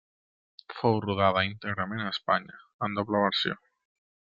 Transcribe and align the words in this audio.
Fou 0.77 0.97
rodada 1.05 1.43
íntegrament 1.51 2.03
a 2.07 2.09
Espanya 2.15 2.59
en 2.89 2.99
doble 3.01 3.23
versió. 3.29 3.61